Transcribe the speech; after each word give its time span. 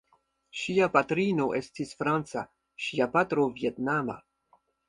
Ŝia 0.59 0.87
patrino 0.95 1.45
estis 1.59 1.93
franca, 2.01 2.45
ŝia 2.87 3.11
patro 3.15 3.47
vjetnama. 3.59 4.21